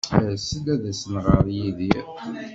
[0.19, 2.05] As-d ad as-nɣer i Yidir.